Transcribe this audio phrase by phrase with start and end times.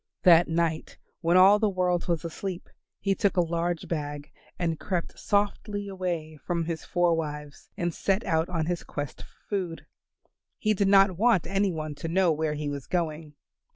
[0.23, 5.19] That night when all the world was asleep he took a large bag, and crept
[5.19, 9.85] softly away from his four wives and set out on his quest for food.
[10.57, 13.35] He did not want any one to know where he was going.